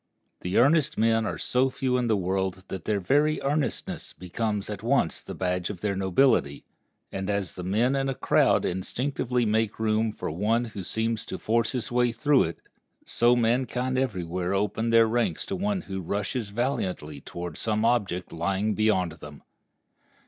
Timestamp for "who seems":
10.65-11.23